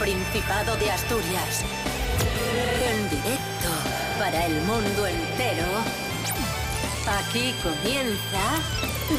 [0.00, 1.62] Principado de Asturias.
[2.90, 3.68] En directo
[4.18, 5.66] para el mundo entero.
[7.06, 8.40] Aquí comienza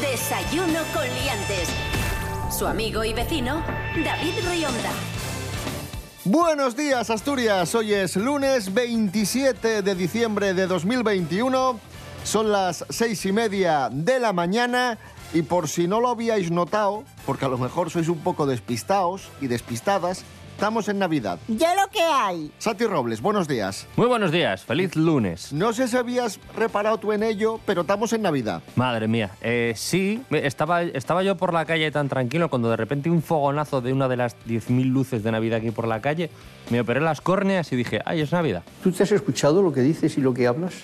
[0.00, 1.68] Desayuno con Liantes.
[2.50, 3.62] Su amigo y vecino,
[4.04, 4.90] David Rionda.
[6.24, 11.78] Buenos días Asturias, hoy es lunes 27 de diciembre de 2021,
[12.24, 14.98] son las seis y media de la mañana
[15.32, 19.30] y por si no lo habíais notado, porque a lo mejor sois un poco despistados
[19.40, 20.24] y despistadas,
[20.62, 21.40] estamos en Navidad.
[21.48, 22.52] Ya lo que hay.
[22.58, 23.88] Sati Robles, buenos días.
[23.96, 25.52] Muy buenos días, feliz lunes.
[25.52, 28.62] No sé si habías reparado tú en ello, pero estamos en Navidad.
[28.76, 33.10] Madre mía, eh, sí, estaba, estaba yo por la calle tan tranquilo cuando de repente
[33.10, 36.30] un fogonazo de una de las 10.000 luces de Navidad aquí por la calle,
[36.70, 38.62] me operé las córneas y dije, ay, es Navidad.
[38.84, 40.74] ¿Tú te has escuchado lo que dices y lo que hablas?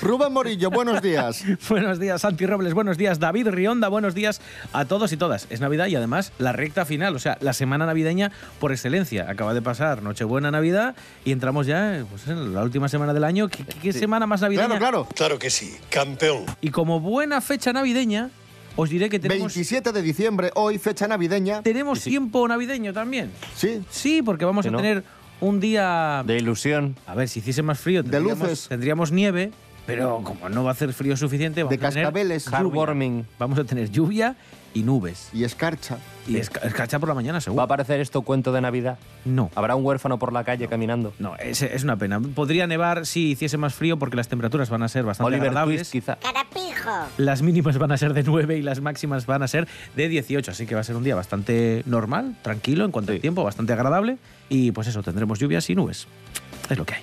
[0.00, 1.44] Rubén Morillo, buenos días.
[1.68, 2.74] Buenos días, Santi Robles.
[2.74, 3.88] Buenos días, David Rionda.
[3.88, 4.40] Buenos días
[4.72, 5.46] a todos y todas.
[5.48, 9.30] Es Navidad y además la recta final, o sea, la semana navideña por excelencia.
[9.30, 13.48] Acaba de pasar Nochebuena, Navidad y entramos ya pues, en la última semana del año.
[13.48, 14.66] ¿Qué, qué- qué semana más navideña?
[14.66, 15.08] Claro, claro.
[15.14, 16.44] Claro que sí, campeón.
[16.60, 18.30] Y como buena fecha navideña,
[18.74, 21.62] os diré que tenemos, 27 de diciembre, hoy fecha navideña.
[21.62, 23.30] tenemos tiempo navideño también.
[23.54, 24.78] Sí, Sí, porque vamos Que a no.
[24.78, 25.04] tener
[25.40, 26.24] un día.
[26.26, 26.96] De ilusión.
[27.06, 28.68] A ver, si hiciese más frío, De tendríamos, luces.
[28.68, 29.52] tendríamos nieve.
[29.86, 32.44] Pero como no va a hacer frío suficiente, vamos De a tener cascabeles.
[32.46, 32.58] lluvia.
[32.58, 33.26] Heartwarming.
[33.38, 34.34] Vamos a tener lluvia
[34.74, 35.30] y nubes.
[35.32, 35.96] y escarcha.
[36.26, 37.62] Y esca- escarcha por la mañana, ¿Va a seguro.
[37.62, 38.98] aparecer esto cuento de Navidad?
[39.24, 39.50] No.
[39.54, 41.14] ¿Habrá un huérfano por la calle caminando?
[41.18, 42.20] No, es, es una pena.
[42.20, 45.78] Podría nevar si hiciese más frío porque las temperaturas van a ser bastante Oliver agradables.
[45.78, 46.16] Twist, quizá.
[46.16, 46.90] Carapijo.
[47.16, 50.50] Las mínimas van a ser de 9 y las máximas van a ser de 18,
[50.50, 53.72] así que va a ser un día bastante normal, tranquilo en cuanto al tiempo, bastante
[53.72, 56.06] agradable y pues eso, tendremos lluvias y nubes.
[56.68, 57.02] Es lo que hay.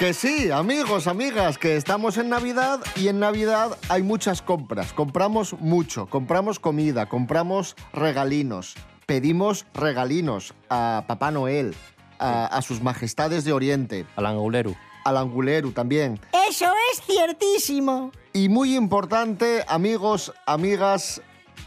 [0.00, 4.94] Que sí, amigos, amigas, que estamos en Navidad y en Navidad hay muchas compras.
[4.94, 11.74] Compramos mucho, compramos comida, compramos regalinos, pedimos regalinos a Papá Noel,
[12.18, 14.74] a, a sus majestades de Oriente, Al anguleru.
[15.04, 16.18] al Anguleru también.
[16.48, 18.10] Eso es ciertísimo.
[18.32, 21.20] Y muy importante, amigos, amigas,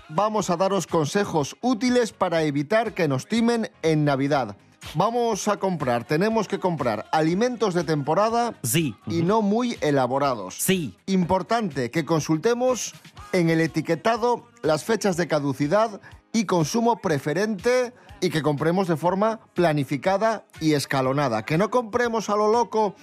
[0.09, 4.57] vamos a daros consejos útiles para evitar que nos timen en Navidad.
[4.95, 10.55] Vamos a comprar, tenemos que comprar alimentos de temporada Sí, y no muy elaborados.
[10.59, 10.95] sí.
[11.07, 12.93] Importante que consultemos
[13.31, 15.99] en el etiquetado las fechas de caducidad
[16.31, 21.43] y consumo preferente y que compremos de forma planificada y escalonada.
[21.43, 22.95] Que no compremos a lo loco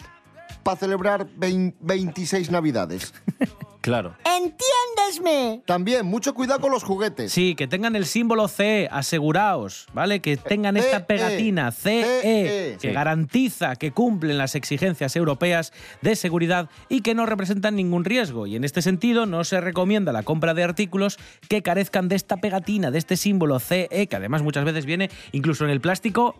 [0.62, 3.12] para celebrar vein- 26 navidades.
[3.82, 4.15] Claro.
[4.26, 5.62] Entiéndesme.
[5.65, 7.32] También mucho cuidado con los juguetes.
[7.32, 10.20] Sí, que tengan el símbolo CE, aseguraos, ¿vale?
[10.20, 12.76] Que tengan esta pegatina CE, CE.
[12.78, 12.93] que Sí.
[12.94, 15.72] garantiza que cumplen las exigencias europeas
[16.03, 18.47] de seguridad y que no representan ningún riesgo.
[18.47, 21.19] Y en este sentido, no se recomienda la compra de artículos
[21.49, 25.65] que carezcan de esta pegatina, de este símbolo CE, que además muchas veces viene incluso
[25.65, 26.37] en el plástico.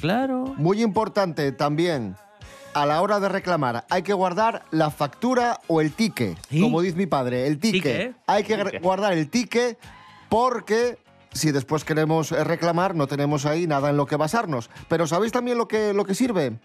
[0.00, 0.54] Claro.
[0.56, 2.16] Muy importante también,
[2.74, 6.38] a la hora de reclamar, hay que guardar la factura o el ticket.
[6.48, 6.60] ¿Sí?
[6.60, 7.82] Como dice mi padre, el ticket.
[7.82, 8.16] Ticket.
[8.26, 9.78] Hay que guardar el ticket
[10.28, 10.98] porque
[11.32, 14.70] si después queremos eh, reclamar, no tenemos ahí nada en lo que basarnos.
[14.88, 16.58] Pero ¿sabéis también lo que, lo que sirve?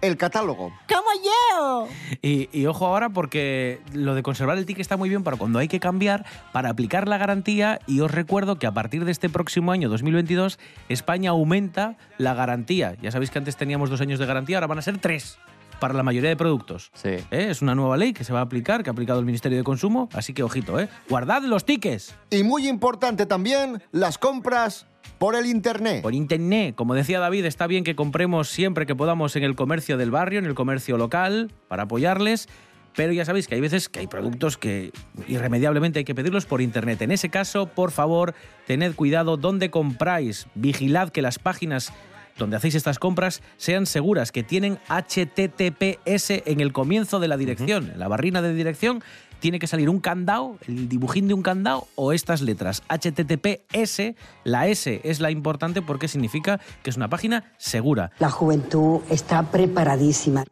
[0.00, 0.72] El catálogo.
[0.88, 1.88] Como yo.
[2.22, 5.58] Y, y ojo ahora porque lo de conservar el ticket está muy bien para cuando
[5.58, 9.28] hay que cambiar, para aplicar la garantía y os recuerdo que a partir de este
[9.28, 10.58] próximo año 2022
[10.88, 12.96] España aumenta la garantía.
[13.02, 15.38] Ya sabéis que antes teníamos dos años de garantía, ahora van a ser tres
[15.80, 16.92] para la mayoría de productos.
[16.94, 17.08] Sí.
[17.08, 17.48] ¿Eh?
[17.50, 19.64] Es una nueva ley que se va a aplicar, que ha aplicado el Ministerio de
[19.64, 20.88] Consumo, así que ojito, ¿eh?
[21.08, 24.86] Guardad los tickets Y muy importante también, las compras
[25.20, 26.00] por el internet.
[26.00, 26.74] por internet.
[26.74, 30.38] Como decía David, está bien que compremos siempre que podamos en el comercio del barrio,
[30.38, 32.48] en el comercio local, para apoyarles.
[32.96, 34.92] Pero ya sabéis que hay veces que hay productos que
[35.28, 37.02] irremediablemente hay que pedirlos por internet.
[37.02, 38.34] En ese caso, por favor,
[38.66, 40.46] tened cuidado donde compráis.
[40.54, 41.92] Vigilad que las páginas
[42.38, 47.90] donde hacéis estas compras sean seguras, que tienen HTTPS en el comienzo de la dirección.
[47.92, 49.02] En la barrina de dirección
[49.40, 52.82] tiene que salir un candado, el dibujín de un candado o estas letras.
[52.88, 54.14] HTTPS,
[54.44, 58.12] la S es la importante porque significa que es una página segura.
[58.18, 60.44] La juventud está preparadísima.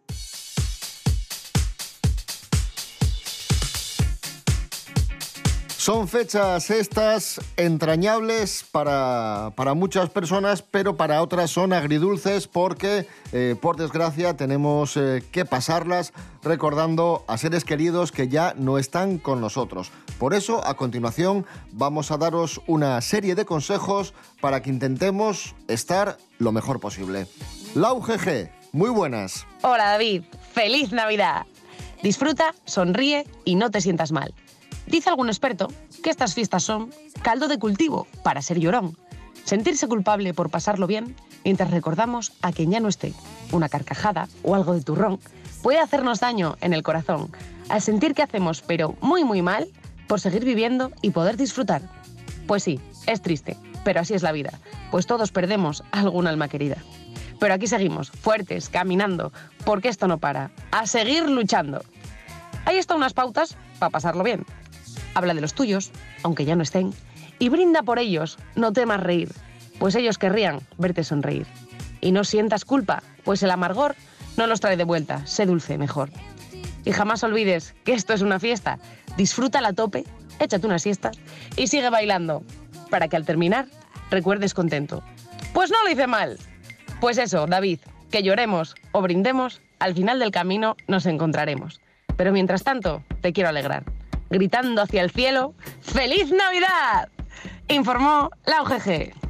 [5.89, 13.57] Son fechas estas entrañables para, para muchas personas, pero para otras son agridulces porque, eh,
[13.59, 16.13] por desgracia, tenemos eh, que pasarlas
[16.43, 19.91] recordando a seres queridos que ya no están con nosotros.
[20.19, 24.13] Por eso, a continuación, vamos a daros una serie de consejos
[24.43, 27.29] para que intentemos estar lo mejor posible.
[27.75, 29.47] La UGG, muy buenas.
[29.63, 31.47] Hola David, feliz Navidad.
[32.03, 34.35] Disfruta, sonríe y no te sientas mal.
[34.89, 35.69] Dice algún experto
[36.03, 36.91] que estas fiestas son
[37.21, 38.97] caldo de cultivo para ser llorón.
[39.45, 41.15] Sentirse culpable por pasarlo bien
[41.45, 43.13] mientras recordamos a quien ya no esté,
[43.53, 45.21] una carcajada o algo de turrón,
[45.63, 47.31] puede hacernos daño en el corazón,
[47.69, 49.69] al sentir que hacemos pero muy muy mal
[50.07, 51.83] por seguir viviendo y poder disfrutar.
[52.47, 54.59] Pues sí, es triste, pero así es la vida,
[54.91, 56.79] pues todos perdemos alguna alma querida.
[57.39, 59.33] Pero aquí seguimos, fuertes, caminando,
[59.67, 60.51] porque esto no para.
[60.71, 61.83] A seguir luchando.
[62.65, 64.45] Ahí están unas pautas para pasarlo bien.
[65.15, 65.91] Habla de los tuyos,
[66.23, 66.93] aunque ya no estén,
[67.39, 69.31] y brinda por ellos, no temas reír,
[69.79, 71.47] pues ellos querrían verte sonreír.
[72.01, 73.97] Y no sientas culpa, pues el amargor
[74.37, 76.11] no los trae de vuelta, sé dulce mejor.
[76.85, 78.79] Y jamás olvides que esto es una fiesta,
[79.17, 80.05] disfruta a tope,
[80.39, 81.11] échate una siesta
[81.57, 82.43] y sigue bailando,
[82.91, 83.67] para que al terminar
[84.11, 85.03] recuerdes contento.
[85.53, 86.39] Pues no lo hice mal.
[87.01, 91.81] Pues eso, David, que lloremos o brindemos, al final del camino nos encontraremos.
[92.17, 93.85] Pero mientras tanto, te quiero alegrar
[94.31, 97.09] gritando hacia el cielo, ¡Feliz Navidad!
[97.69, 99.28] Informó la UGG.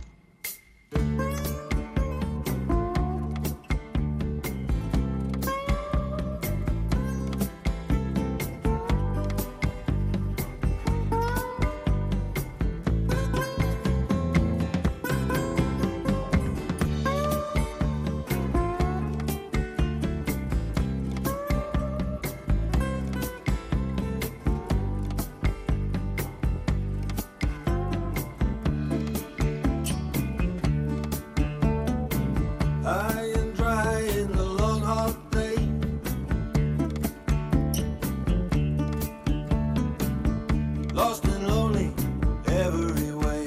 [42.59, 43.45] Every way.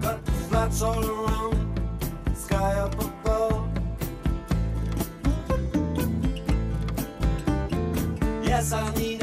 [0.00, 1.80] Got flats all around,
[2.34, 3.68] sky up above.
[8.42, 9.21] Yes, I need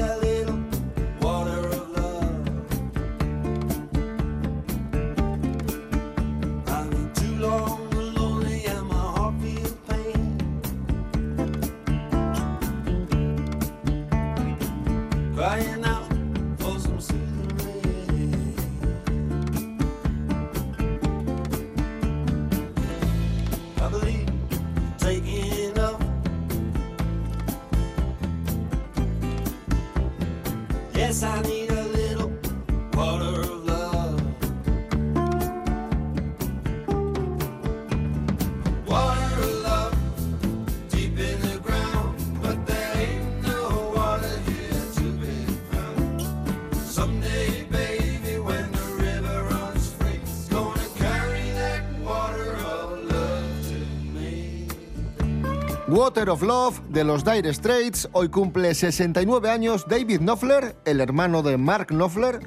[55.99, 58.07] Water of Love de los Dire Straits.
[58.13, 62.39] Hoy cumple 69 años David Knopfler, el hermano de Mark Knopfler,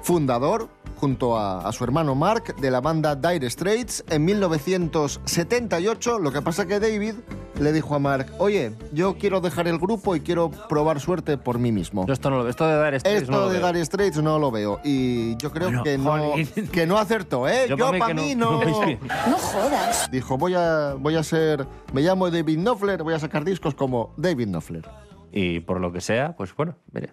[0.00, 6.18] fundador, junto a, a su hermano Mark, de la banda Dire Straits en 1978.
[6.18, 7.14] Lo que pasa que David
[7.60, 11.58] le dijo a Mark, oye, yo quiero dejar el grupo y quiero probar suerte por
[11.58, 12.06] mí mismo.
[12.06, 12.50] Yo esto no lo veo.
[12.50, 13.72] Esto de Dire Straits Esto no lo de veo.
[13.72, 14.80] Dire Straits no lo veo.
[14.84, 16.34] Y yo creo Bueno, que, no,
[16.72, 17.66] que no acertó, ¿eh?
[17.68, 18.98] Yo, Yo pa' mí para que mí no- bien.
[19.28, 20.10] No jodas.
[20.10, 21.66] Dijo, voy a, voy a ser.
[21.92, 24.88] Me llamo David Knopfler, voy a sacar discos como David Knopfler.
[25.32, 27.12] Y por lo que sea, pues bueno, mire.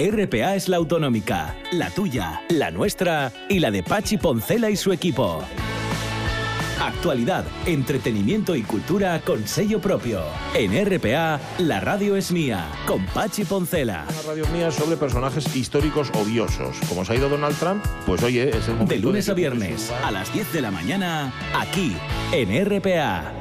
[0.00, 4.92] RPA es la autonómica, la tuya, la nuestra y la de Pachi Poncela y su
[4.92, 5.42] equipo.
[6.80, 10.22] Actualidad, entretenimiento y cultura con sello propio.
[10.54, 14.06] En RPA, la radio es mía, con Pachi Poncela.
[14.08, 16.76] Una radio mía sobre personajes históricos odiosos.
[16.88, 19.92] Como se ha ido Donald Trump, pues oye, es el momento De lunes a viernes,
[20.04, 21.96] a las 10 de la mañana, aquí,
[22.30, 23.32] en RPA.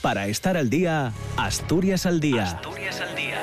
[0.00, 2.58] Para estar al día, Asturias al día.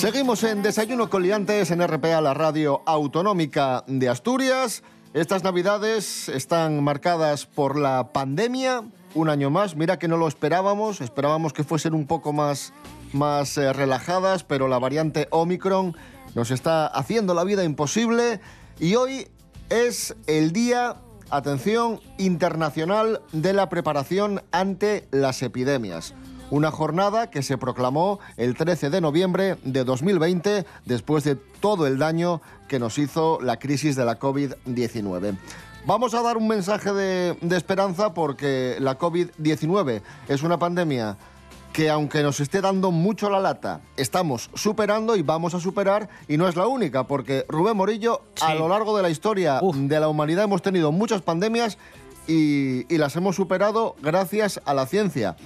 [0.00, 4.82] Seguimos en Desayuno con Liantes en RPA, la radio autonómica de Asturias.
[5.12, 8.82] Estas navidades están marcadas por la pandemia,
[9.14, 9.76] un año más.
[9.76, 12.72] Mira que no lo esperábamos, esperábamos que fuesen un poco más,
[13.12, 15.94] más eh, relajadas, pero la variante Omicron
[16.34, 18.40] nos está haciendo la vida imposible.
[18.78, 19.28] Y hoy
[19.68, 20.96] es el día,
[21.28, 26.14] atención, internacional de la preparación ante las epidemias.
[26.50, 31.98] Una jornada que se proclamó el 13 de noviembre de 2020 después de todo el
[31.98, 35.36] daño que nos hizo la crisis de la COVID-19.
[35.86, 41.16] Vamos a dar un mensaje de, de esperanza porque la COVID-19 es una pandemia
[41.72, 46.36] que aunque nos esté dando mucho la lata, estamos superando y vamos a superar y
[46.36, 50.08] no es la única, porque Rubén Morillo, a lo largo de la historia de la
[50.08, 51.78] humanidad hemos tenido muchas pandemias
[52.26, 55.36] y, y las hemos superado gracias a la ciencia.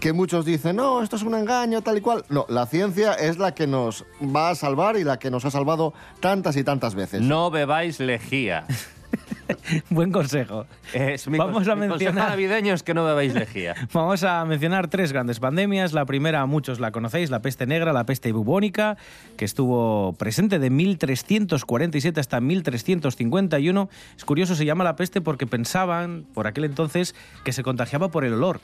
[0.00, 2.24] Que muchos dicen, no, esto es un engaño, tal y cual.
[2.28, 5.50] No, la ciencia es la que nos va a salvar y la que nos ha
[5.50, 7.20] salvado tantas y tantas veces.
[7.22, 8.64] No bebáis lejía.
[9.90, 10.66] Buen consejo.
[10.92, 13.74] Es mi Vamos cons- a mi mencionar- navideño es que no bebáis lejía.
[13.92, 15.92] Vamos a mencionar tres grandes pandemias.
[15.92, 18.96] La primera, muchos la conocéis, la peste negra, la peste bubónica,
[19.36, 23.88] que estuvo presente de 1347 hasta 1351.
[24.16, 28.24] Es curioso, se llama la peste porque pensaban por aquel entonces que se contagiaba por
[28.24, 28.60] el olor.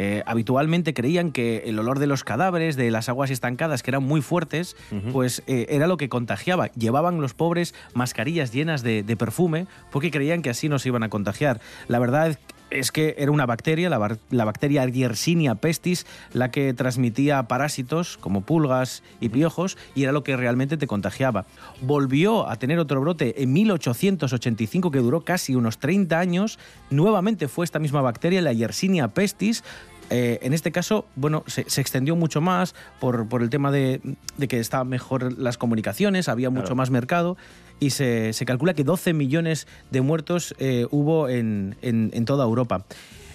[0.00, 4.04] Eh, habitualmente creían que el olor de los cadáveres, de las aguas estancadas, que eran
[4.04, 4.76] muy fuertes,
[5.12, 6.68] pues eh, era lo que contagiaba.
[6.74, 11.08] Llevaban los pobres mascarillas llenas de, de perfume porque creían que así nos iban a
[11.08, 11.60] contagiar.
[11.88, 12.38] La verdad
[12.70, 18.42] es que era una bacteria, la, la bacteria Yersinia pestis, la que transmitía parásitos como
[18.42, 21.46] pulgas y piojos y era lo que realmente te contagiaba.
[21.80, 26.58] Volvió a tener otro brote en 1885 que duró casi unos 30 años.
[26.90, 29.64] Nuevamente fue esta misma bacteria, la Yersinia pestis,
[30.10, 34.00] eh, en este caso, bueno, se, se extendió mucho más por, por el tema de,
[34.36, 36.76] de que estaban mejor las comunicaciones, había mucho Claro.
[36.76, 37.36] más mercado
[37.80, 42.44] y se, se calcula que 12 millones de muertos eh, hubo en, en- en toda
[42.44, 42.84] Europa.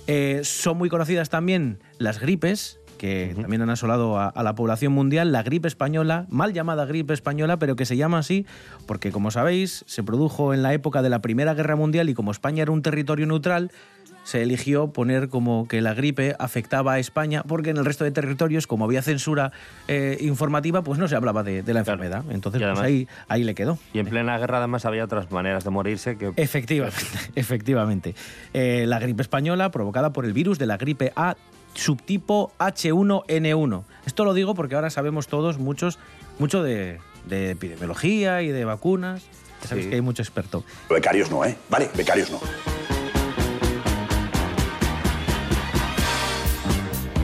[0.08, 4.94] Eh, son muy conocidas también las gripes, que también han asolado a, a la población
[4.94, 8.46] mundial, la gripe española, mal llamada gripe española, pero que se llama así
[8.86, 12.32] porque, como sabéis, se produjo en la época de la Primera Guerra Mundial y como
[12.32, 13.72] España era un territorio neutral,
[14.24, 18.12] se eligió poner como que la gripe afectaba a España, porque en el resto de
[18.12, 19.51] territorios, como había censura
[19.88, 22.24] eh, informativa, pues no se hablaba de, de la enfermedad.
[22.30, 23.77] Entonces, pues ahí, ahí le quedó.
[23.94, 26.32] Y en plena guerra además había otras maneras de morirse que...
[26.38, 26.98] Efectivamente,
[27.36, 28.15] efectivamente.
[28.53, 31.36] Eh, la gripe española provocada por el virus de la gripe A
[31.74, 33.84] subtipo H1N1.
[34.06, 36.00] Esto lo digo porque ahora sabemos todos muchos,
[36.39, 39.24] mucho de, de epidemiología y de vacunas.
[39.63, 39.89] Ya sabéis Sí.
[39.89, 40.63] que hay mucho experto.
[40.89, 41.58] Becarios no, ¿eh?
[41.70, 42.39] Vale, becarios no.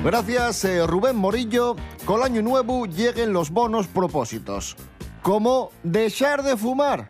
[0.04, 1.76] Gracias, eh, Rubén Morillo.
[2.06, 4.78] Con año nuevo lleguen los bonos propósitos.
[5.22, 7.10] Como dejar de fumar.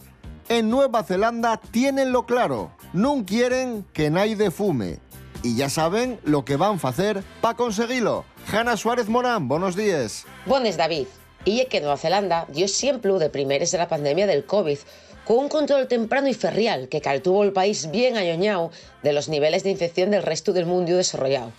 [0.50, 2.72] En Nueva Zelanda tienenlo claro.
[2.92, 4.98] No quieren que nadie fume.
[5.44, 8.26] Y ya saben lo que van a hacer para conseguirlo.
[8.52, 10.26] Hanna Suárez Morán, buenos días.
[10.48, 11.06] Bones, David.
[11.46, 14.80] Y es que Nueva Zelanda dio siempre de primeres de la pandemia del COVID,
[15.26, 18.72] con un control temprano y ferrial que caltuvo el país bien añoñado
[19.04, 21.52] de los niveles de infección del resto del mundo desarrollado.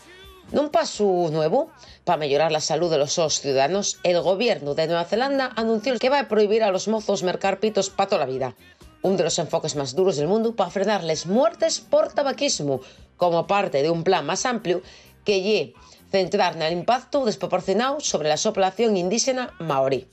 [0.50, 1.70] Nun paso nuevo
[2.02, 6.18] para mejorar la salud de los ciudadanos, el gobierno de Nueva Zelanda anunció que va
[6.18, 8.56] a prohibir a los mozos mercar pitos para toda la vida.
[9.02, 12.80] Un de los enfoques más duros del mundo para frenarles muertes por tabaquismo,
[13.16, 14.82] como parte de un plan más amplio
[15.24, 15.74] que lle
[16.10, 20.08] centrar en el impacto desproporcionado sobre la población indígena maorí.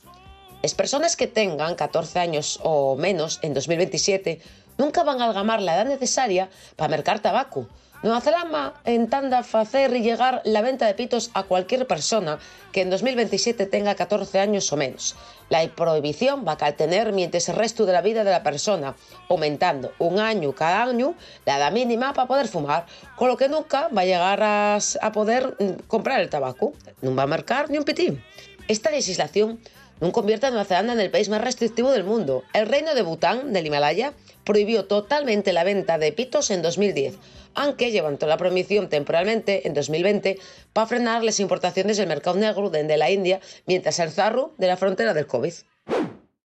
[0.64, 4.42] Las personas que tengan 14 años o menos en 2027
[4.78, 7.68] nunca van a algamar la edad necesaria para mercar tabaco.
[8.04, 12.38] Nueva Zelanda intenta hacer llegar la venta de pitos a cualquier persona
[12.72, 15.16] que en 2027 tenga 14 años o menos.
[15.50, 18.96] La prohibición va a tener mientras el resto de la vida de la persona,
[19.30, 22.86] aumentando un año cada año la edad mínima para poder fumar,
[23.16, 26.74] con lo que nunca va a llegar a, a poder mm, comprar el tabaco.
[27.02, 28.24] No va a mercar ni un pitín.
[28.68, 29.60] Esta legislación
[30.00, 32.44] no convierte a Nueva Zelanda en el país más restrictivo del mundo.
[32.54, 34.14] El reino de Bután, del Himalaya,
[34.44, 37.16] prohibió totalmente la venta de pitos en 2010,
[37.56, 40.40] aunque levantó la prohibición temporalmente en 2020
[40.74, 44.78] para frenar las importaciones del mercado negro desde la India mientras el zarro de la
[44.78, 45.54] frontera del COVID.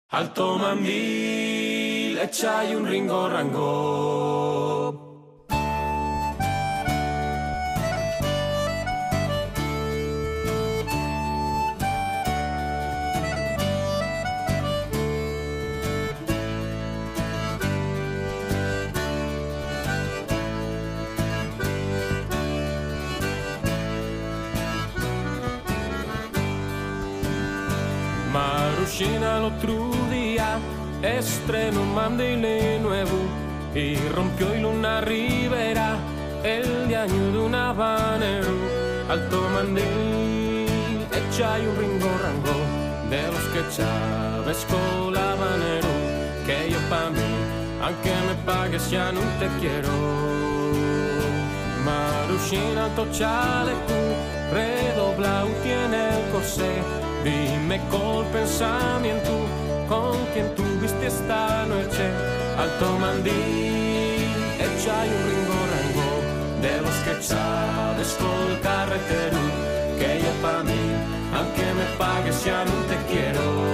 [0.08, 4.79] Alto mandil, echai un ringo rango.
[29.00, 30.58] Maru Maruscina el otro día
[31.02, 33.18] estrenó un mandilé nuevo
[33.74, 35.96] y rompió y Luna Rivera
[36.44, 38.52] el de año de un habanero.
[39.08, 45.88] Alto mandil, echa y un ringo rango de los que Chávez con habanero.
[46.44, 47.30] Que yo pa' mí,
[47.82, 49.88] aunque me pagues ya no te quiero.
[51.84, 54.09] Maruscina alto chaleco,
[54.52, 56.70] redoblado tiene el corsé.
[57.24, 59.32] Dime con pensamiento
[59.88, 62.04] con quien tuviste esta noche.
[62.58, 63.32] Alto mandil,
[64.58, 66.10] echa y un ringo rango
[66.62, 69.38] de los que sabes con el carretero.
[69.98, 70.82] Que yo pa' mí,
[71.36, 73.69] aunque me pagues ya no te quiero.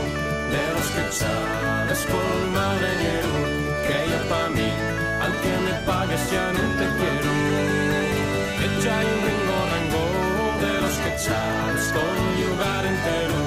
[0.53, 3.33] de los que sabes con madreñero,
[3.85, 4.69] que yo pa' mí,
[5.23, 7.31] aunque me pagues ya no te quiero.
[8.65, 10.05] Echa un ringo rango
[10.65, 13.39] de los que sabes con lugar entero,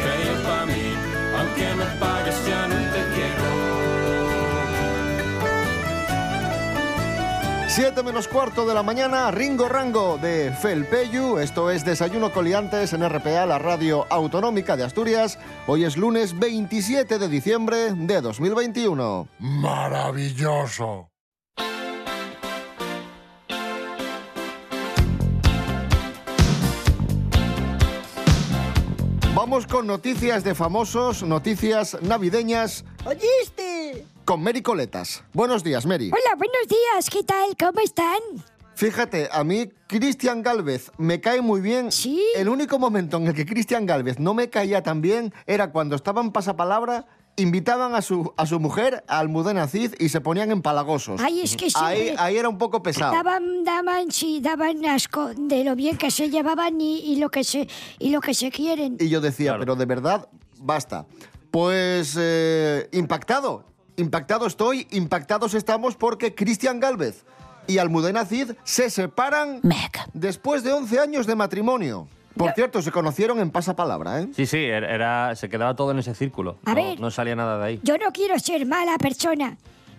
[0.00, 0.86] que yo pa' mí,
[1.38, 2.83] aunque me pagues ya no
[7.74, 11.38] 7 menos cuarto de la mañana, Ringo Rango de Felpeyu.
[11.38, 15.40] Esto es Desayuno Coliantes en RPA, la radio autonómica de Asturias.
[15.66, 19.26] Hoy es lunes 27 de diciembre de 2021.
[19.40, 21.10] Maravilloso.
[29.34, 33.83] Vamos con noticias de famosos, noticias navideñas ¿Oíste?
[34.24, 35.22] Con Mary Coletas.
[35.32, 36.10] Buenos días, Mary.
[36.10, 37.10] Hola, buenos días.
[37.10, 37.56] ¿Qué tal?
[37.58, 38.18] ¿Cómo están?
[38.74, 41.92] Fíjate, a mí Cristian Galvez me cae muy bien.
[41.92, 42.20] Sí.
[42.34, 45.94] El único momento en el que Cristian Galvez no me caía tan bien era cuando
[45.94, 47.06] estaban pasapalabra,
[47.36, 51.20] invitaban a su, a su mujer, a Almudena Cid, y se ponían empalagosos.
[51.20, 51.76] Ay, es que sí.
[51.78, 53.12] Ahí, ahí era un poco pesado.
[53.12, 57.44] Daban, daban, sí, daban asco de lo bien que se llevaban y, y lo que
[57.44, 57.68] se
[58.00, 58.96] y lo que se quieren.
[58.98, 61.06] Y yo decía, pero de verdad, basta.
[61.52, 63.64] Pues eh, impactado,
[63.96, 67.24] impactado estoy, impactados estamos porque Cristian Galvez
[67.66, 69.60] y Almudena Cid se separan
[70.12, 72.08] después de 11 años de matrimonio.
[72.36, 74.28] Por cierto, se conocieron en pasapalabra, ¿eh?
[74.34, 76.58] Sí, sí, era, era- se quedaba todo en ese círculo.
[76.64, 77.00] A no, ver.
[77.00, 77.80] no salía nada de ahí.
[77.84, 79.56] Yo no quiero ser mala persona,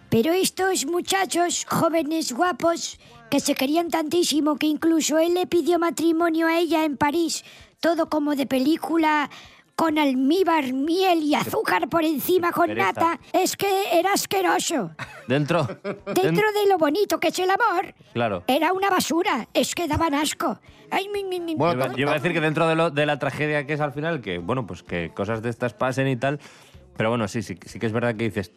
[0.09, 2.99] pero estos muchachos jóvenes guapos
[3.31, 7.45] que se querían tantísimo que incluso él le pidió matrimonio a ella en París,
[7.79, 9.29] todo como de película
[9.75, 12.87] con almíbar, miel y azúcar por encima con Pereza.
[12.87, 14.91] nata, es que era asqueroso.
[15.27, 15.63] Dentro.
[15.83, 18.43] Dentro de lo bonito que es el amor, Claro.
[18.47, 20.59] era una basura, es que daban asco.
[20.91, 21.55] Ay, mi, mi, mi.
[21.57, 23.81] Yo iba, yo iba a decir que dentro de, lo- de la tragedia que es
[23.81, 26.39] al final, que bueno, pues que cosas de estas pasen y tal.
[26.95, 28.51] Pero bueno, sí, sí, sí que es verdad que dices.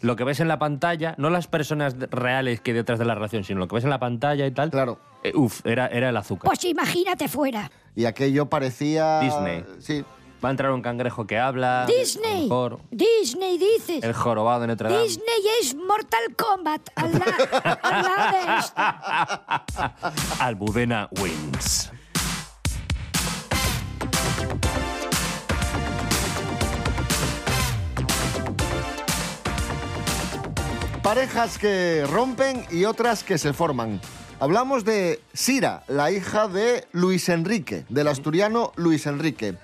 [0.00, 3.14] Lo que ves en la pantalla, no las personas reales que hay detrás de la
[3.14, 4.70] relación, sino lo que ves en la pantalla y tal.
[4.70, 4.98] Claro.
[5.34, 6.46] uf, era, era el azúcar.
[6.50, 7.70] Pues imagínate fuera.
[7.94, 9.20] Y aquello parecía...
[9.20, 9.64] Disney.
[9.78, 10.04] Sí.
[10.44, 11.86] Va a entrar un cangrejo que habla.
[11.86, 12.42] Disney.
[12.42, 14.04] mejor Disney dices.
[14.04, 15.02] el jorobado de Notre Dame.
[15.02, 15.26] Disney
[15.62, 20.42] es Mortal Kombat al, la- al lado de esto.
[20.42, 21.90] Almudena wins.
[31.02, 34.00] Parejas que rompen y otras que se forman.
[34.40, 39.54] Hablamos de Sira, la hija de Luis Enrique, del asturiano Luis Enrique.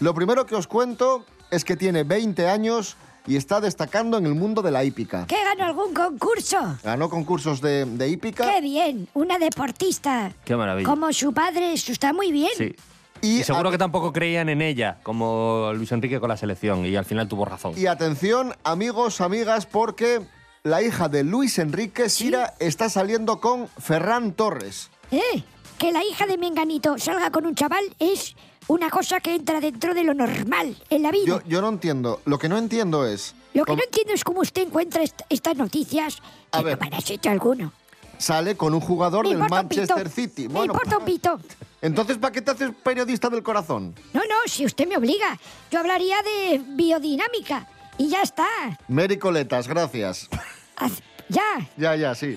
[0.00, 2.96] Lo primero que os cuento es que tiene 20 años
[3.26, 5.26] y está destacando en el mundo de la hípica.
[5.26, 6.78] ¿Qué ganó algún concurso?
[6.82, 8.50] Ganó concursos de, de hípica.
[8.50, 9.08] ¡Qué bien!
[9.14, 10.32] Una deportista.
[10.44, 10.88] Qué maravilla.
[10.88, 12.50] Como su padre, eso está muy bien.
[12.56, 12.74] Sí.
[13.20, 17.04] Y, seguro que tampoco creían en ella, como Luis Enrique con la selección, y al
[17.04, 17.74] final tuvo razón.
[17.76, 20.20] Y atención, amigos, amigas, porque
[20.62, 24.90] la hija de Luis Enrique, Sira, está saliendo con Ferran Torres.
[25.10, 25.42] ¿Eh?
[25.78, 28.36] Que la hija de Menganito salga con un chaval es
[28.68, 31.24] una cosa que entra dentro de lo normal en la vida.
[31.26, 32.20] Yo, yo no entiendo.
[32.24, 33.34] Lo que no entiendo es...
[33.54, 36.18] Lo que no entiendo es cómo usted encuentra est- estas noticias
[36.52, 36.78] A que ver.
[36.78, 37.72] no van a sitio alguno.
[38.18, 39.80] Sale con un jugador Me del importa un pito.
[39.94, 40.48] Manchester City.
[40.48, 41.40] Me importa un pito.
[41.82, 43.94] entonces, ¿para qué te haces periodista del corazón?
[44.12, 45.38] No, no, si usted me obliga.
[45.70, 47.66] Yo hablaría de biodinámica.
[47.96, 48.46] Y ya está.
[48.88, 50.28] Mary Coletas, gracias.
[50.76, 51.42] Haz- Ya.
[51.76, 52.36] Ya, ya, sí.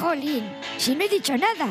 [0.00, 0.44] Jolín,
[0.78, 1.68] si no he dicho nada.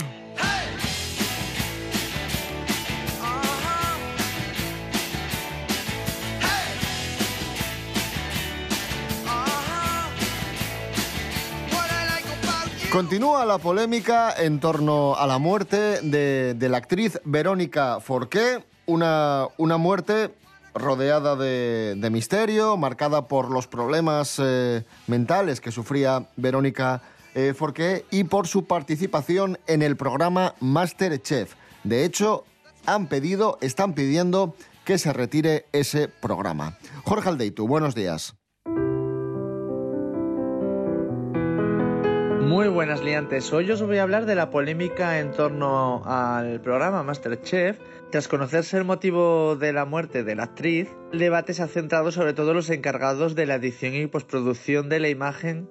[12.99, 19.77] Continúa la polémica en torno a la muerte de, la actriz Verónica Forqué, una, una
[19.77, 20.35] muerte
[20.73, 27.01] rodeada de, de misterio, marcada por los problemas eh, mentales que sufría Verónica
[27.35, 31.53] eh, Forqué y por su participación en el programa Masterchef.
[31.85, 32.43] De hecho,
[32.85, 36.77] han pedido, están pidiendo que se retire ese programa.
[37.05, 38.35] Jorge Aldeitu, buenos días.
[42.49, 43.53] Muy buenas liantes.
[43.53, 47.77] Hoy os voy a hablar de la polémica en torno al programa Masterchef.
[48.09, 52.12] Tras conocerse el motivo de la muerte de la actriz, el debate se ha centrado
[52.12, 55.69] sobre todo en los encargados de la edición y postproducción de la imagen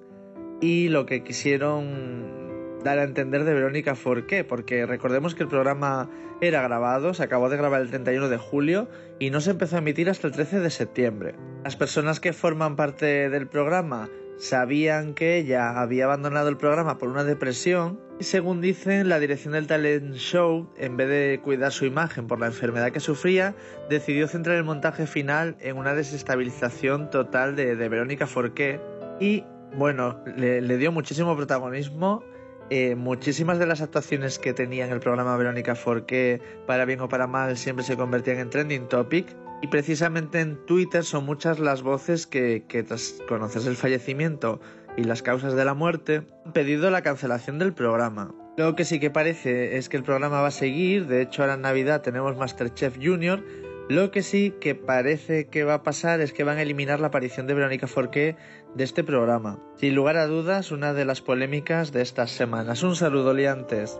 [0.61, 6.09] y lo que quisieron dar a entender de Verónica Forqué, porque recordemos que el programa
[6.39, 8.87] era grabado, se acabó de grabar el 31 de julio
[9.19, 11.35] y no se empezó a emitir hasta el 13 de septiembre.
[11.65, 14.09] Las personas que forman parte del programa
[14.39, 19.53] sabían que ella había abandonado el programa por una depresión y según dicen la dirección
[19.53, 23.53] del talent show, en vez de cuidar su imagen por la enfermedad que sufría,
[23.89, 28.79] decidió centrar el montaje final en una desestabilización total de, de Verónica Forqué
[29.19, 29.43] y
[29.75, 32.23] bueno, le, dio muchísimo protagonismo
[32.71, 37.09] eh, muchísimas de las actuaciones que tenía en el programa Verónica Forqué, para bien o
[37.09, 39.35] para mal, siempre se convertían en trending topic.
[39.61, 44.61] Y precisamente en Twitter son muchas las voces que, que tras conocerse el fallecimiento
[44.97, 48.33] y las causas de la muerte, han pedido la cancelación del programa.
[48.57, 51.53] Lo que sí que parece es que el programa va a seguir, de hecho ahora
[51.53, 53.43] en Navidad tenemos Masterchef Junior,
[53.89, 57.07] lo que sí que parece que va a pasar es que van a eliminar la
[57.07, 58.35] aparición de Verónica Forqué
[58.75, 59.59] de este programa.
[59.77, 62.83] Sin lugar a dudas, una de las polémicas de estas semanas.
[62.83, 63.99] Un saludo, liantes.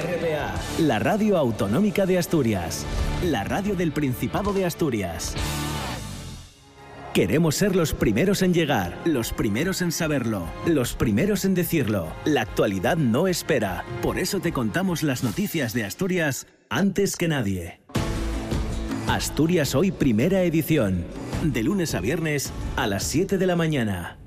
[0.00, 0.54] RPA.
[0.80, 2.84] La radio autonómica de Asturias.
[3.22, 5.34] La radio del Principado de Asturias.
[7.12, 12.12] Queremos ser los primeros en llegar, los primeros en saberlo, los primeros en decirlo.
[12.24, 13.84] La actualidad no espera.
[14.02, 17.80] Por eso te contamos las noticias de Asturias antes que nadie.
[19.06, 21.04] Asturias Hoy Primera Edición.
[21.44, 24.18] De lunes a viernes a las 7 de la mañana.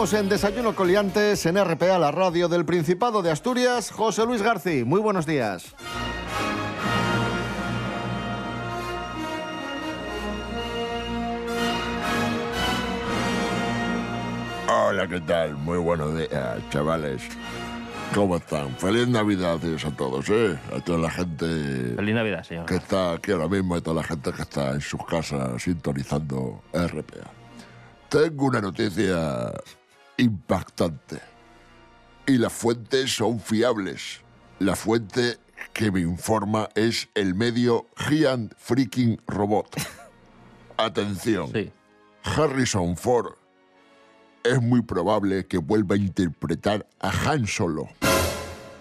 [0.00, 3.90] Seguimos en Desayuno Coliantes en RPA, la radio del Principado de Asturias.
[3.90, 5.74] José Luis García, muy buenos días.
[14.66, 15.56] Hola, ¿qué tal?
[15.56, 17.20] Muy buenos días, chavales.
[18.14, 18.74] ¿Cómo están?
[18.76, 20.58] Feliz Navidad a todos, ¿eh?
[20.74, 21.44] A toda la gente
[21.96, 22.64] Feliz Navidad, señor.
[22.64, 26.62] que está aquí ahora mismo, a toda la gente que está en sus casas sintonizando
[26.72, 27.30] RPA.
[28.08, 29.52] Tengo una noticia
[30.20, 31.20] impactante.
[32.26, 34.20] Y las fuentes son fiables.
[34.58, 35.38] La fuente
[35.72, 39.76] que me informa es el medio Giant Freaking Robot.
[40.76, 41.50] Atención.
[42.22, 43.32] Harrison Ford
[44.44, 47.88] es muy probable que vuelva a interpretar a Han Solo.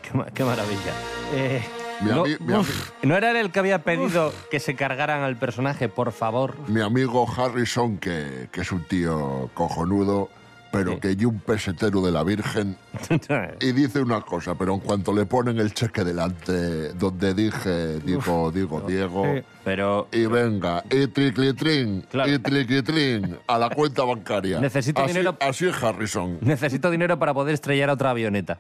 [0.02, 0.93] Qué, ma- qué maravilla.
[1.34, 1.62] Eh,
[2.02, 2.65] Mi no, mi ami-
[3.04, 6.56] ¿No era él el que había pedido que se cargaran al personaje, por favor?
[6.69, 10.30] Mi amigo Harrison, que, que es un tío cojonudo,
[10.72, 12.78] pero que hay un pesetero de la Virgen
[13.60, 18.52] y dice una cosa, pero en cuanto le ponen el cheque delante, donde dije, digo,
[18.52, 19.44] digo, Diego, Sí.
[19.64, 24.60] Pero y venga, y triclitrin, y triclitrin, a la cuenta bancaria.
[24.60, 26.38] Necesito así, dinero- Así es Harrison.
[26.42, 28.60] necesito dinero para poder estrellar otra avioneta.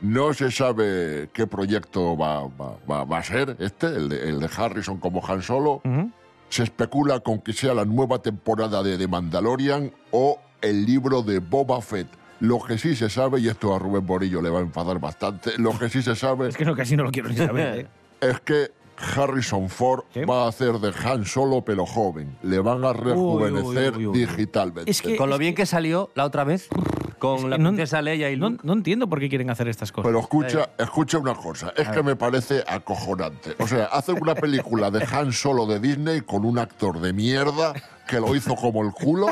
[0.00, 4.40] No se sabe qué proyecto va, va- va- va a ser este, el de, el
[4.40, 5.82] de Harrison como Han Solo.
[6.48, 11.38] Se especula con que sea la nueva temporada de The Mandalorian o el libro de
[11.38, 12.08] Boba Fett.
[12.40, 15.52] Lo que sí se sabe, y esto a Rubén Borillo le va a enfadar bastante,
[15.56, 17.78] lo que sí se sabe Es que no, casi no lo quiero ni saber.
[18.20, 18.28] ¿eh?
[18.28, 18.70] es que
[19.16, 22.36] Harrison Ford va a hacer de Han Solo pero joven.
[22.42, 24.18] Le van a rejuvenecer uy, uy, uy.
[24.26, 24.90] digitalmente.
[24.90, 26.68] Es que- Con lo bien que salió la otra vez,
[27.18, 28.62] con la no- princesa Leia y No, Luke.
[28.66, 30.06] no entiendo por qué quieren hacer estas cosas.
[30.08, 33.54] Pero escucha, escucha una cosa, es que me parece acojonante.
[33.58, 37.72] O sea, hacen una película de Han Solo de Disney con un actor de mierda
[38.06, 39.26] que lo hizo como el culo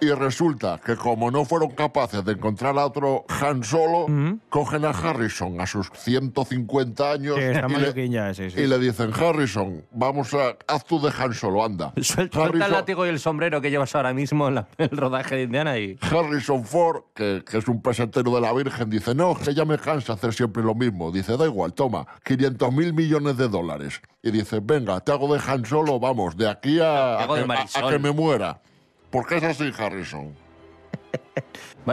[0.00, 4.06] y resulta que como no fueron capaces de encontrar a otro Han Solo,
[4.48, 8.60] cogen a Harrison a sus 150 años y, le, sí, sí.
[8.60, 11.92] y le dicen, Harrison, vamos a, haz tú de Han Solo, anda.
[12.02, 15.42] Suelta el látigo y el sombrero que llevas ahora mismo en la- el rodaje de
[15.44, 15.98] Indiana y...
[16.00, 19.78] Harrison Ford, que, que es un pesetero de la Virgen, dice, no, que ya me
[19.78, 21.10] cansa hacer siempre lo mismo.
[21.10, 24.00] Dice, da igual, toma, 500 mil millones de dólares.
[24.22, 27.86] Y dice, venga, te hago de Han Solo, vamos, de aquí a, a que, a-
[27.86, 28.60] a que me muera.
[29.10, 30.34] Porque es así, Harrison.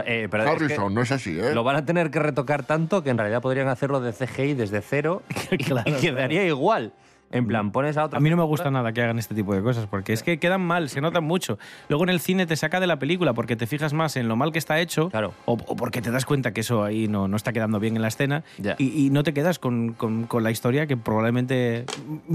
[0.06, 1.54] Eh, pero es que Harrison, no es así, ¿eh?
[1.54, 4.80] Lo van a tener que retocar tanto que en realidad podrían hacerlo de CGI desde
[4.80, 5.22] cero
[5.52, 6.92] y quedaría igual.
[7.34, 8.16] En plan, pones a otro...
[8.16, 10.38] A mí no me gusta nada que hagan este tipo de cosas, porque es que
[10.38, 11.58] quedan mal, se notan mucho.
[11.88, 14.36] Luego en el cine te saca de la película porque te fijas más en lo
[14.36, 15.10] mal que está hecho,
[15.44, 18.02] o, o porque te das cuenta que eso ahí no, no está quedando bien en
[18.02, 18.44] la escena,
[18.78, 21.84] y, y no te quedas con, con- con la historia que probablemente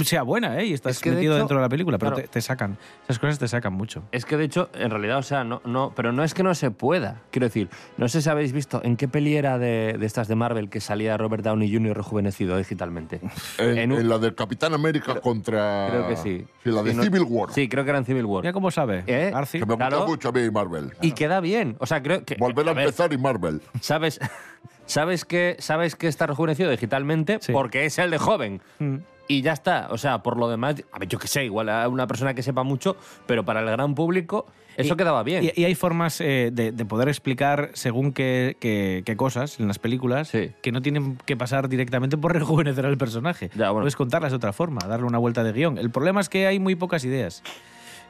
[0.03, 0.65] sea buena, ¿eh?
[0.65, 2.23] Y estás Es que, de metido hecho, dentro de la película, pero claro.
[2.27, 2.77] te, te sacan.
[3.05, 4.03] Esas cosas te sacan mucho.
[4.11, 6.53] Es que de hecho, en realidad, o sea, no, no, pero no es que no
[6.55, 7.21] se pueda.
[7.31, 10.35] Quiero decir, no sé si habéis visto en qué peli era de, de estas de
[10.35, 11.95] Marvel que salía Robert Downey Jr.
[11.95, 13.21] rejuvenecido digitalmente.
[13.57, 14.88] En, En un- en la de Capitán América
[15.21, 15.87] contra...
[15.89, 16.45] Creo que sí.
[16.63, 17.51] Sí, la de Sí, no- Civil War.
[17.53, 18.41] Sí, creo que era en Civil War.
[18.43, 19.03] Mira cómo sabe.
[19.07, 19.31] ¿Eh?
[19.33, 19.59] Arci.
[19.59, 20.07] Que me gusta Claro.
[20.07, 20.91] mucho a mí Marvel.
[21.01, 21.75] Y queda bien.
[21.79, 22.35] O sea, creo que.
[22.35, 23.61] Volver a, ver, empezar y Marvel.
[23.81, 24.19] ¿Sabes,
[24.85, 28.61] sabes, que, sabes que está rejuvenecido digitalmente porque es el de joven.
[28.79, 28.95] Mm.
[29.31, 29.87] Y ya está.
[29.91, 32.41] O sea, por lo demás, a ver, yo qué sé, igual a una persona que
[32.43, 35.43] sepa mucho, pero para el gran público, eso Y- quedaba bien.
[35.43, 39.67] Y, y hay formas eh, de, de poder explicar según qué, qué- qué cosas en
[39.67, 43.49] las películas que no tienen que pasar directamente por rejuvenecer al personaje.
[43.49, 45.77] Puedes contarlas de otra forma, darle una vuelta de guion.
[45.77, 47.43] El problema es que hay muy pocas ideas.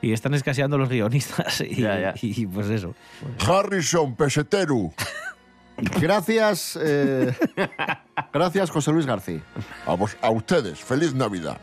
[0.02, 1.60] Y están escaseando los guionistas.
[1.70, 2.14] Y, Ya, ya.
[2.22, 2.96] y pues eso.
[3.46, 4.94] Harrison, pesetero.
[6.00, 7.34] Gracias, eh,
[8.34, 9.42] gracias José Luis García.
[9.86, 11.58] A, vos- a ustedes, feliz Navidad.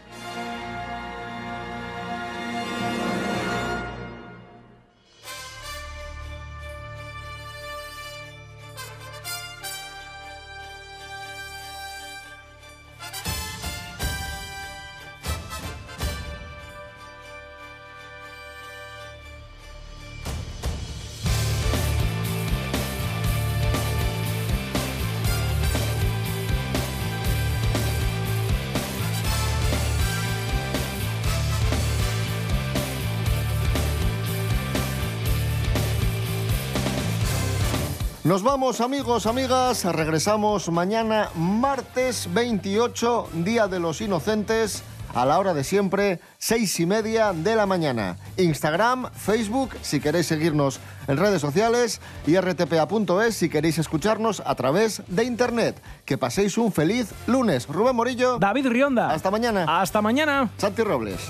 [38.27, 44.83] Nos vamos amigos, amigas, regresamos mañana martes 28, Día de los Inocentes,
[45.15, 48.17] a la hora de siempre, seis y media de la mañana.
[48.37, 55.05] Instagram, Facebook, si queréis seguirnos en redes sociales y rtpa.es si queréis escucharnos a través
[55.07, 55.81] de Internet.
[56.05, 57.69] Que paséis un feliz lunes.
[57.69, 58.39] Rubén Morillo.
[58.41, 59.13] David Rionda.
[59.13, 59.81] Hasta mañana.
[59.81, 60.51] Hasta mañana.
[60.57, 61.21] Santi Robles.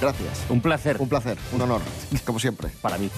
[0.00, 0.44] Gracias.
[0.48, 0.98] Un placer.
[1.00, 1.80] Un placer, un honor,
[2.24, 2.70] como siempre.
[2.80, 3.10] Para mí.